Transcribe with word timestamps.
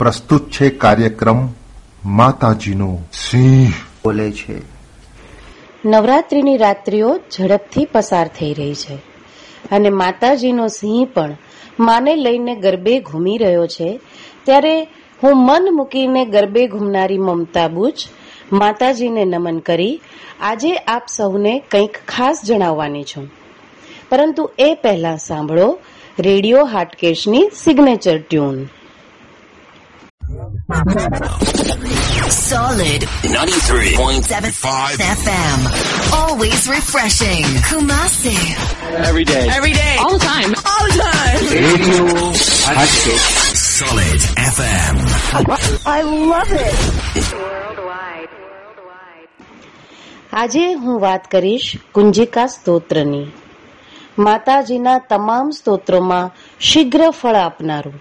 પ્રસ્તુત 0.00 0.48
છે 0.50 0.66
કાર્યક્રમ 0.76 1.38
માતાજીનો 2.10 2.88
સિંહ 3.10 3.72
બોલે 4.02 4.28
છે 4.32 4.56
નવરાત્રીની 5.84 6.56
રાત્રિઓ 6.56 7.10
ઝડપથી 7.30 7.86
પસાર 7.86 8.28
થઈ 8.28 8.52
રહી 8.54 8.74
છે 8.74 8.96
અને 9.70 9.90
માતાજીનો 9.92 10.66
સિંહ 10.68 11.06
પણ 11.06 11.32
માને 11.78 12.12
લઈને 12.16 12.54
ગરબે 12.56 12.94
ઘૂમી 13.00 13.38
રહ્યો 13.38 13.66
છે 13.66 13.88
ત્યારે 14.44 14.74
હું 15.20 15.34
મન 15.38 15.64
મૂકીને 15.74 16.22
ગરબે 16.26 16.62
ઘૂમનારી 16.66 17.18
મમતા 17.18 17.68
બુચ 17.68 17.98
માતાજીને 18.52 19.24
નમન 19.24 19.58
કરી 19.60 20.00
આજે 20.42 20.72
આપ 20.88 21.04
સૌને 21.08 21.52
કંઈક 21.70 21.94
ખાસ 22.06 22.44
જણાવવાની 22.44 23.04
છું 23.04 23.26
પરંતુ 24.08 24.50
એ 24.58 24.70
પહેલા 24.74 25.18
સાંભળો 25.18 25.68
રેડિયો 26.18 26.64
હાટકેશની 26.66 27.46
signature 27.54 28.18
tune 28.20 28.58
Solid 32.28 33.02
93.75 33.22 34.98
FM. 34.98 35.58
Always 36.12 36.66
refreshing. 36.68 37.44
Kumasi. 37.70 38.34
Every 39.06 39.22
day. 39.24 39.46
Every 39.48 39.72
day. 39.72 39.96
All 40.00 40.14
the 40.14 40.18
time. 40.18 40.50
All 40.66 40.84
the 40.86 40.98
time. 40.98 41.38
Radio 41.54 42.02
Hatchet. 42.74 43.22
Solid 43.78 44.20
FM. 44.56 44.96
I 45.86 46.02
love 46.02 46.50
it. 46.50 46.74
Worldwide. 47.32 48.30
Worldwide. 48.42 49.30
આજે 50.32 50.64
હું 50.84 51.00
વાત 51.00 51.24
કરીશ 51.30 51.68
કુંજિકા 51.92 52.46
સ્તોત્રની 52.46 53.24
માતાજીના 54.16 55.00
તમામ 55.02 55.48
સ્તોત્રોમાં 55.52 56.32
શીઘ્ર 56.60 57.02
ફળ 57.10 57.38
આપનારું 57.38 57.98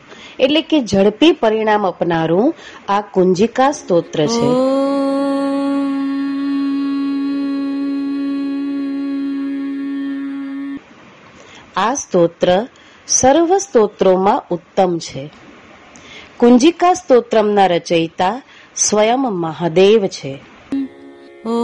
એટલે 0.39 0.61
કે 0.61 0.77
ઝડપી 0.83 1.33
પરિણામ 1.33 1.83
આપનારું 1.85 2.47
આ 2.87 3.01
કુંજિકા 3.09 3.71
સ્તોત્ર 3.73 4.19
છે 4.27 4.47
આ 11.77 11.93
સ્તોત્ર 11.95 12.49
સર્વ 13.07 13.51
સ્તોત્રોમાં 13.59 14.45
ઉત્તમ 14.49 14.91
છે 14.99 15.23
કુંજિકા 16.37 16.95
સ્તોત્રમના 16.95 17.67
રચયિતા 17.67 18.35
સ્વયં 18.77 19.23
મહાદેવ 19.35 20.01
છે 20.09 20.33
ઓ 21.47 21.63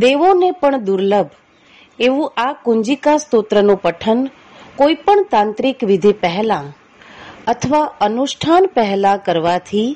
દેવોને 0.00 0.50
પણ 0.52 0.84
દુર્લભ 0.84 1.32
એવું 1.98 2.32
આ 2.36 2.52
કુંજિકા 2.60 3.16
સ્તોત્રનું 3.18 3.78
પઠન 3.78 4.20
કોઈ 4.76 4.94
પણ 4.96 5.26
તાંત્રિક 5.30 5.82
વિધિ 5.82 6.12
પહેલા 6.12 6.64
અથવા 7.46 7.86
અનુષ્ઠાન 8.00 8.68
પહેલા 8.74 9.16
કરવાથી 9.18 9.90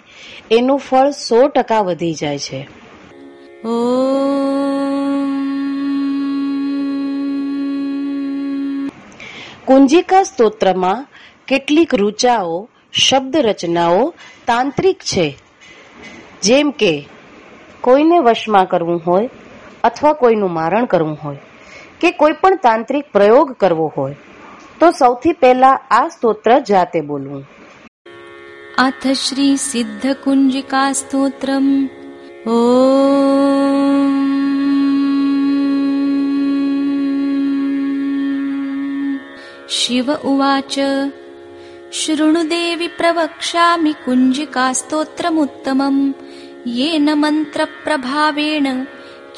એનું 0.50 0.78
ફળ 0.78 1.12
સો 1.18 1.38
ટકા 1.48 1.82
વધી 1.82 2.14
જાય 2.14 2.40
છે 2.40 2.60
કુંજિકા 9.66 10.22
સ્તોત્રમાં 10.24 11.06
કેટલીક 11.48 11.92
રૂચાઓ 11.94 12.60
શબ્દ 12.98 13.34
રચનાઓ 13.44 14.04
તાંત્રિક 14.46 15.00
છે 15.04 15.26
જેમ 16.42 16.68
કે 16.74 16.94
કોઈને 17.80 18.18
વશમાં 18.20 18.66
કરવું 18.66 19.02
હોય 19.06 19.45
અથવા 19.86 20.14
કોઈનું 20.14 20.52
મારણ 20.52 20.86
કરવું 20.86 21.18
હોય 21.22 21.42
કે 22.00 22.12
કોઈ 22.12 22.38
પણ 22.40 22.62
તાંત્રિક 22.62 23.12
પ્રયોગ 23.12 23.52
કરવો 23.56 23.88
હોય 23.96 24.16
તો 24.80 24.88
સૌથી 24.92 25.36
પહેલા 25.40 25.74
આ 25.90 26.06
સ્તોત્ર 26.08 26.56
જાતે 26.62 26.98
બોલવું 27.02 27.44
અથ 28.78 29.06
શ્રી 29.16 29.52
સિદ્ધ 29.62 30.08
કુંજિકા 30.24 30.88
સ્તોત્રમ 30.92 31.68
ઓ 32.50 32.58
શિવ 39.76 40.08
ઉવાચ 40.24 40.74
શृणुदेवि 41.92 42.88
प्रवक्ष्यामि 42.98 43.92
યેન 46.68 47.08
મંત્ર 47.14 47.60
પ્રભાવેણ 47.84 48.68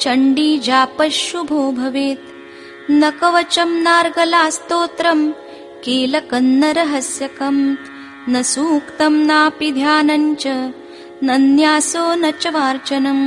चण्डीजापश्शुभो 0.01 1.61
भवेत् 1.79 2.27
न 2.99 3.09
कवचम् 3.21 3.81
नार्गलास्तोत्रम् 3.87 5.23
केल 5.85 6.15
रहस्यकम् 6.77 7.59
न 8.31 8.41
सूक्तम् 8.51 9.25
नापि 9.29 9.69
ध्यानञ्च 9.79 10.45
नन्यासो 11.27 12.05
न 12.21 12.31
च 12.41 12.53
वार्चनम् 12.55 13.23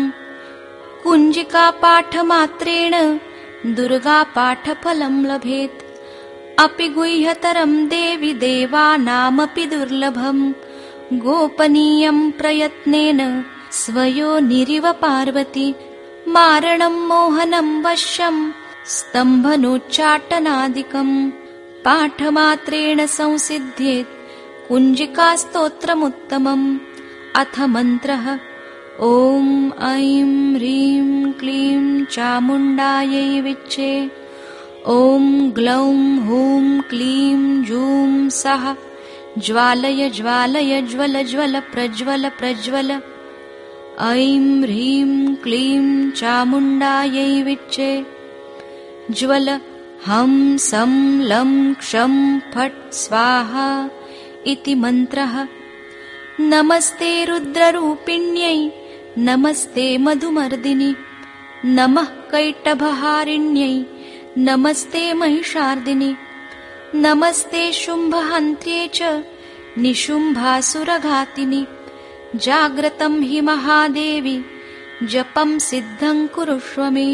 कुञ्जिकापाठमात्रेण 1.04 2.94
दुर्गापाठफलम् 3.76 5.25
लभेत् 5.31 5.87
अपि 6.65 6.88
गुह्यतरम् 6.97 7.87
देवि 7.94 8.32
देवानामपि 8.44 9.66
दुर्लभम् 9.72 10.44
गोपनीयम् 11.25 12.31
प्रयत्नेन 12.41 13.20
स्वयो 13.84 14.38
निरिव 14.50 14.87
पार्वती 15.03 15.69
मारणम् 16.34 17.06
मोहनम् 17.09 17.81
वश्यम् 17.84 18.41
स्तम्भनोच्चाटनादिकम् 18.94 21.15
पाठमात्रेण 21.84 22.98
संसिद्ध्येत् 23.16 24.16
कुञ्जिकास्तोत्रमुत्तमम् 24.69 26.66
अथ 27.41 27.56
मन्त्रः 27.75 28.26
ॐ 29.10 29.47
ऐं 29.91 30.32
ह्रीं 30.56 31.09
क्लीं 31.41 31.84
चामुण्डायै 32.15 33.31
विच्छे 33.47 33.93
ॐ 34.97 35.25
ग्लौं 35.59 35.98
हूं 36.26 36.65
क्लीं 36.91 37.41
जूं 37.69 38.09
सः 38.43 38.62
ज्वालय 39.47 40.00
ज्वालय 40.20 40.72
ज्वल 40.93 41.15
ज्वल 41.32 41.54
प्रज्वल 41.72 42.25
प्रज्वल 42.38 42.91
ऐं 44.04 44.44
ह्रीं 44.62 45.34
क्लीं 45.43 45.82
चामुण्डायै 46.19 47.26
विच्चे 47.47 47.91
ज्वल 49.19 49.48
हं 50.06 50.32
सं 50.69 50.93
लं 51.31 51.50
क्षं 51.82 52.15
फट् 52.54 52.81
स्वाहा 53.00 53.66
इति 54.53 54.75
मन्त्रः 54.84 55.34
नमस्ते 56.53 57.10
रुद्ररूपिण्यै 57.31 58.56
नमस्ते 59.28 59.87
मधुमर्दिनि 60.06 60.91
नमः 61.76 62.09
कैटभहारिण्यै 62.32 63.75
नमस्ते 64.48 65.04
महिषार्दिनि 65.22 66.10
नमस्ते 67.06 67.62
शुम्भहन्त्र्ये 67.82 68.88
च 68.97 69.12
निशुम्भासुरघातिनि 69.84 71.62
जाग्रतम् 72.34 73.22
हि 73.28 73.41
महादेवी 73.47 74.37
जपं 75.12 75.59
सिद्धं 75.69 76.26
कुरुष्व 76.34 76.82
मे 76.91 77.04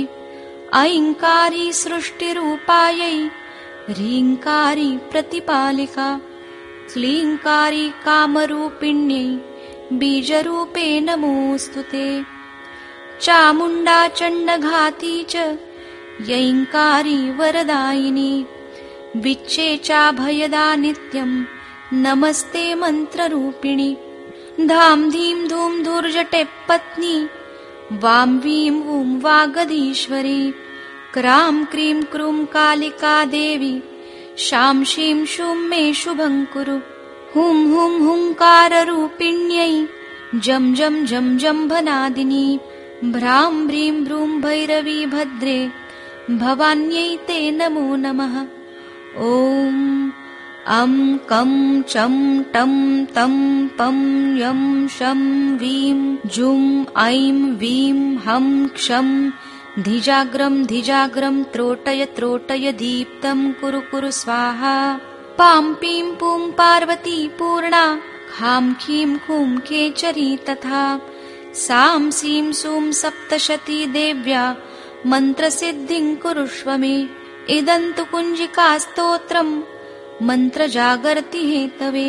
ऐङ्कारी 0.80 1.72
सृष्टिरूपायै 1.80 3.16
ह्रीङ्कारी 3.88 4.90
प्रतिपालिका 5.10 6.08
क्लीङ्कारी 6.92 7.88
कामरूपिण्यै 8.04 9.26
बीजरूपे 10.00 10.88
नमोऽस्तु 11.08 11.82
ते 11.92 12.06
चामुण्डाचण्डघाती 13.24 15.14
च 15.30 15.36
यैङ्कारी 16.30 17.20
वरदायिनी 17.38 18.32
विच्छेचाभयदा 19.24 20.66
नित्यं 20.84 21.32
नमस्ते 22.04 22.64
मन्त्ररूपिणी 22.82 23.90
धाम 24.66 25.10
धीम 25.10 25.46
धूम 25.48 25.82
धूर्जटे 25.82 26.42
पत्नी 26.68 27.16
वां 28.02 28.26
वीं 28.44 28.70
वागदीश्वरी 28.70 29.20
वागधीश्वरी 29.24 30.50
क्रां 31.14 31.64
क्रीं 31.72 32.42
कालिका 32.54 33.12
देवी 33.34 33.72
शां 34.46 34.82
श्रीं 34.92 35.24
शुं 35.34 35.54
मे 35.68 35.82
शुभं 36.00 36.44
कुरु 36.52 36.76
हुं 37.34 37.54
हुं 37.70 38.18
रूपिण्यै 38.88 39.70
जम 40.46 40.74
जम 40.80 41.04
जम 41.12 41.36
जम 41.44 41.66
भनादिनी 41.68 42.44
भ्राम 43.14 43.66
भ्रीं 43.66 43.92
भ्रूं 44.04 44.28
भैरवी 44.40 45.04
भद्रे 45.14 45.58
भवान्यै 46.42 47.16
ते 47.28 47.40
नमो 47.60 47.94
नमः 47.96 48.34
ॐ 49.28 49.97
अं 50.76 50.94
कं 51.28 51.52
चं 51.92 52.14
टं 52.54 52.72
तं 53.14 53.34
पं 53.76 53.98
यं 54.38 54.88
शं 54.96 55.20
वीं 55.58 56.16
जुं 56.34 56.64
ऐं 57.02 57.38
वीं 57.60 58.16
हं 58.24 58.48
क्षं 58.78 59.08
धिजाग्रम् 59.86 60.64
धिजाग्रम् 60.72 61.42
त्रोटय 61.52 62.04
त्रोटय 62.16 62.72
दीप्तम् 62.80 63.52
कुरु 63.60 63.80
कुरु 63.90 64.10
स्वाहा 64.18 64.76
पां 65.38 65.64
पीं 65.80 66.02
पूं 66.20 66.40
पार्वती 66.58 67.16
पूर्णा 67.38 67.84
खां 68.34 68.64
खीं 68.82 69.16
खूं 69.26 69.48
खेचरी 69.68 70.30
तथा 70.48 70.84
सां 71.64 72.10
सीं 72.18 72.52
सूं 72.60 72.90
सप्तशती 73.00 73.80
देव्या 73.96 74.44
मन्त्रसिद्धिम् 75.12 76.14
कुरुष्व 76.22 76.70
मे 76.84 76.94
इदन्तु 77.58 78.04
कुञ्जिका 78.12 78.70
स्तोत्रम् 78.86 79.52
मन्त्रजागर्ति 80.26 81.40
हेतवे 81.50 82.08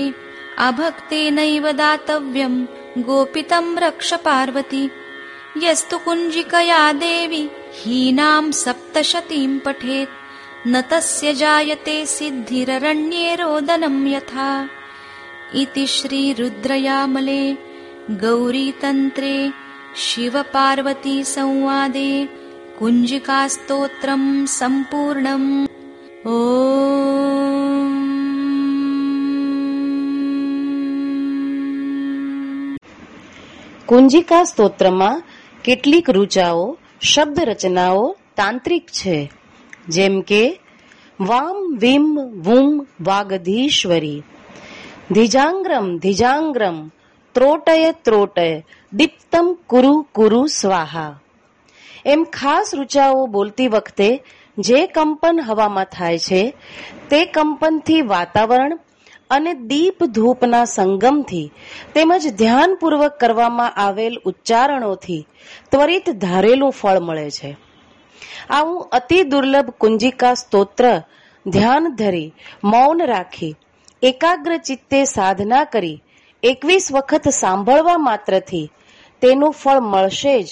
अभक्तेनैव 0.67 1.71
दातव्यम् 1.81 2.65
गोपितम् 3.07 3.77
रक्ष 3.83 4.13
पार्वती 4.25 4.83
यस्तु 5.63 5.97
कुञ्जिकया 6.05 6.81
देवि 7.03 7.43
हीनाम् 7.81 8.51
सप्तशतीम् 8.63 9.59
पठेत् 9.65 10.17
न 10.67 10.81
तस्य 10.91 11.33
जायते 11.41 11.95
सिद्धिरण्ये 12.15 13.35
रोदनम् 13.41 14.07
यथा 14.13 14.49
इति 15.61 15.85
श्री 15.95 16.21
रुद्रयामले 16.39 17.41
गौरीतन्त्रे 18.23 19.35
शिव 20.05 20.41
पार्वती 20.53 21.23
संवादे 21.35 22.11
कुञ्जिकास्तोत्रम् 22.79 24.29
सम्पूर्णम् 24.59 25.49
કુંજિકા 33.89 34.45
સ્તોત્રમાં 34.45 35.21
કેટલીક 35.63 36.07
રૂચાઓ 36.09 36.65
શબ્દ 37.03 37.37
રચનાઓ 37.45 38.01
તાંત્રિક 38.35 38.85
છે 38.91 39.15
જેમ 39.87 40.15
કે 40.21 40.43
વામ 41.19 41.57
વિમ 41.75 42.05
વુમ 42.45 42.67
વાગધીશ્વરી 43.03 44.19
ધીજાંગ્રમ 45.11 45.87
ધીજાંગ્રમ 45.99 46.77
ત્રોટય 47.35 47.91
ત્રોટય 48.03 48.63
દીપ્તમ 48.93 49.47
કુરુ 49.67 49.95
કુરુ 50.13 50.41
સ્વાહા 50.51 51.13
એમ 52.05 52.21
ખાસ 52.31 52.67
રૂચાઓ 52.73 53.19
બોલતી 53.27 53.67
વખતે 53.67 54.09
જે 54.57 54.79
કંપન 54.89 55.37
હવામાં 55.39 55.91
થાય 55.91 56.19
છે 56.19 56.43
તે 57.09 57.19
કંપનથી 57.31 58.07
વાતાવરણ 58.07 58.79
અને 59.29 59.51
દીપ 59.67 59.99
ધૂપના 60.09 60.65
સંગમથી 60.67 61.47
તેમજ 61.93 62.23
ધ્યાનપૂર્વક 62.33 63.15
કરવામાં 63.17 63.77
આવેલ 63.77 64.15
ઉચ્ચારણોથી 64.25 65.23
ત્વરિત 65.71 66.07
ધારેલું 66.17 66.73
ફળ 66.73 66.99
મળે 66.99 67.27
છે 67.31 67.51
આવું 68.51 68.87
અતિ 68.91 69.19
દુર્લભ 69.25 69.69
કુંજિકા 69.77 70.35
સ્તોત્ર 70.35 70.85
ધ્યાન 71.45 71.85
ધરી 71.95 72.33
મૌન 72.65 73.05
રાખી 73.05 73.53
એકાગ્ર 74.03 74.51
ચિત્તે 74.61 74.99
સાધના 75.07 75.65
કરી 75.67 76.01
એકવીસ 76.43 76.85
વખત 76.91 77.25
સાંભળવા 77.33 77.99
માત્રથી 77.99 78.65
તેનું 79.21 79.53
ફળ 79.53 79.81
મળશે 79.83 80.35
જ 80.39 80.49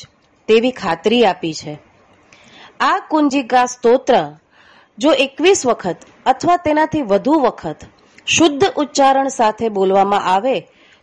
તેવી 0.50 0.72
ખાતરી 0.74 1.24
આપી 1.26 1.56
છે 1.56 1.74
આ 2.82 2.98
કુંજિકા 3.10 3.68
સ્તોત્ર 3.68 4.16
જો 4.98 5.12
એકવીસ 5.20 5.62
વખત 5.66 6.00
અથવા 6.26 6.58
તેનાથી 6.60 7.06
વધુ 7.06 7.38
વખત 7.42 7.82
શુદ્ધ 8.28 8.66
ઉચ્ચારણ 8.76 9.30
સાથે 9.30 9.68
બોલવામાં 9.70 10.28
આવે 10.30 10.56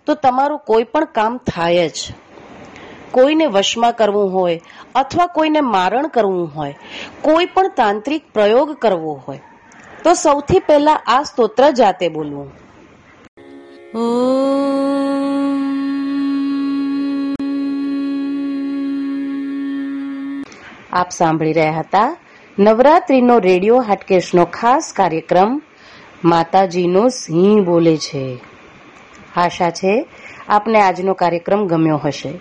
તો 0.07 0.17
તમારું 0.21 0.61
કોઈ 0.65 0.87
પણ 0.89 1.07
કામ 1.13 1.39
થાય 1.47 1.87
જ 1.91 2.17
કોઈને 3.13 3.47
વશમાં 3.49 3.95
કરવું 3.95 4.29
હોય 4.31 4.59
અથવા 4.95 5.29
કોઈને 5.29 5.61
મારણ 5.69 6.11
કરવું 6.11 6.51
હોય 6.51 6.75
કોઈ 7.23 7.49
પણ 7.49 7.73
તાંત્રિક 7.75 8.29
પ્રયોગ 8.33 8.75
કરવો 8.79 9.17
હોય 9.27 9.43
તો 10.03 10.17
સૌથી 10.17 10.63
પહેલા 10.69 10.99
આ 11.09 11.19
સ્તોત્ર 11.25 11.71
જાતે 11.73 12.07
બોલવું 12.11 12.49
આપ 20.95 21.11
સાંભળી 21.13 21.55
રહ્યા 21.55 21.79
હતા 21.79 22.09
નવરાત્રિનો 22.59 23.37
રેડિયો 23.43 23.79
હાટકેશનો 23.83 24.45
ખાસ 24.55 24.97
કાર્યક્રમ 24.97 25.63
માતાજીનો 26.25 27.03
સિંહ 27.13 27.65
બોલે 27.65 27.95
છે 27.99 28.25
આશા 29.37 29.73
છે 29.73 29.93
આપને 30.49 30.79
આજનો 30.81 31.15
કાર્યક્રમ 31.15 31.63
ગમ્યો 31.67 31.99
હશે 31.99 32.33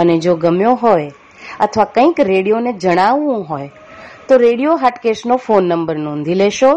અને 0.00 0.14
જો 0.18 0.32
ગમ્યો 0.36 0.74
હોય 0.76 1.10
અથવા 1.60 1.92
કંઈક 1.92 2.18
રેડિયોને 2.24 2.72
જણાવવું 2.74 3.44
હોય 3.44 3.70
તો 4.26 4.38
રેડિયો 4.38 4.76
હાટકેશનો 4.76 5.36
ફોન 5.38 5.68
નંબર 5.68 5.98
નોંધી 5.98 6.34
લેશો 6.34 6.72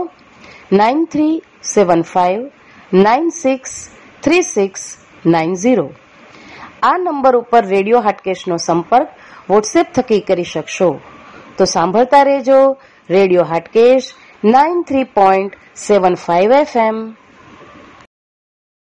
nine 0.74 1.02
three 1.08 1.36
seven 1.66 2.04
five 2.04 2.40
nine 3.00 3.34
six 3.34 3.74
three 4.24 4.46
six 4.46 4.86
nine 5.28 5.56
zero 5.56 5.88
આ 6.84 6.98
નંબર 6.98 7.36
ઉપર 7.36 7.64
રેડિયો 7.66 8.02
હાટકેશનો 8.02 8.58
સંપર્ક 8.60 9.10
વોટ્સએપ 9.50 9.94
થકી 9.94 10.22
કરી 10.22 10.44
શકશો 10.46 10.90
તો 11.58 11.64
સાંભળતા 11.68 12.24
રહેજો 12.24 12.60
રેડિયો 13.10 13.46
હાટકેશ 13.46 14.16
93.75 14.44 16.66
FM. 16.66 17.19